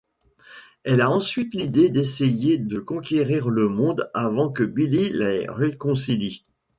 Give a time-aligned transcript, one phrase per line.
[0.83, 6.43] Elle a ensuite l’idée d’essayer de conquérir le monde avant que Billy les réconcilie.